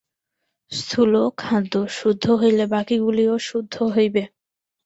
স্থূল 0.71 1.13
খাদ্য 1.37 1.73
শুদ্ধ 1.89 2.25
হইলে 2.41 2.65
বাকীগুলিও 2.67 3.33
শুদ্ধ 3.39 3.75
হইবে। 3.95 4.23